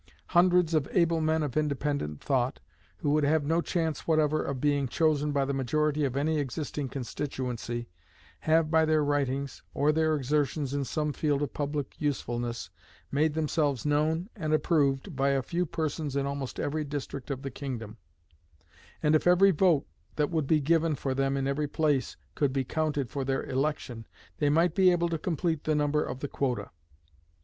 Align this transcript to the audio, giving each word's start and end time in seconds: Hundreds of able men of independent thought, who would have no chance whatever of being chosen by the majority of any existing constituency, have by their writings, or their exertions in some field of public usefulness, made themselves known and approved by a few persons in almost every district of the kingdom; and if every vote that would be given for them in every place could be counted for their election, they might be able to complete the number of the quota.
Hundreds 0.29 0.73
of 0.73 0.87
able 0.93 1.21
men 1.21 1.43
of 1.43 1.55
independent 1.55 2.19
thought, 2.19 2.59
who 2.97 3.11
would 3.11 3.23
have 3.23 3.43
no 3.43 3.61
chance 3.61 4.07
whatever 4.07 4.43
of 4.43 4.59
being 4.59 4.87
chosen 4.87 5.31
by 5.31 5.45
the 5.45 5.53
majority 5.53 6.03
of 6.05 6.17
any 6.17 6.39
existing 6.39 6.89
constituency, 6.89 7.87
have 8.39 8.71
by 8.71 8.83
their 8.83 9.03
writings, 9.03 9.61
or 9.75 9.91
their 9.91 10.15
exertions 10.15 10.73
in 10.73 10.83
some 10.83 11.13
field 11.13 11.43
of 11.43 11.53
public 11.53 11.93
usefulness, 12.01 12.71
made 13.11 13.35
themselves 13.35 13.85
known 13.85 14.27
and 14.35 14.55
approved 14.55 15.15
by 15.15 15.29
a 15.29 15.43
few 15.43 15.67
persons 15.67 16.15
in 16.15 16.25
almost 16.25 16.59
every 16.59 16.83
district 16.83 17.29
of 17.29 17.43
the 17.43 17.51
kingdom; 17.51 17.97
and 19.03 19.13
if 19.13 19.27
every 19.27 19.51
vote 19.51 19.85
that 20.15 20.31
would 20.31 20.47
be 20.47 20.59
given 20.59 20.95
for 20.95 21.13
them 21.13 21.37
in 21.37 21.45
every 21.45 21.67
place 21.67 22.17
could 22.33 22.51
be 22.51 22.63
counted 22.63 23.11
for 23.11 23.23
their 23.23 23.43
election, 23.43 24.07
they 24.39 24.49
might 24.49 24.73
be 24.73 24.89
able 24.91 25.09
to 25.09 25.19
complete 25.19 25.65
the 25.65 25.75
number 25.75 26.03
of 26.03 26.21
the 26.21 26.27
quota. 26.27 26.71